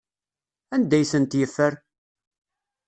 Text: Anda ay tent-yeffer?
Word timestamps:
Anda 0.75 0.95
ay 0.97 1.05
tent-yeffer? 1.11 1.73